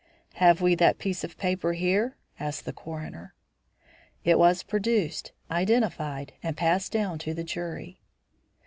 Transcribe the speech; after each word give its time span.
"Have 0.41 0.61
we 0.61 0.73
that 0.73 0.97
piece 0.97 1.23
of 1.23 1.37
paper 1.37 1.73
here?" 1.73 2.17
asked 2.39 2.65
the 2.65 2.73
coroner. 2.73 3.35
It 4.23 4.39
was 4.39 4.63
produced, 4.63 5.31
identified, 5.51 6.33
and 6.41 6.57
passed 6.57 6.91
down 6.91 7.19
to 7.19 7.35
the 7.35 7.43
jury. 7.43 7.99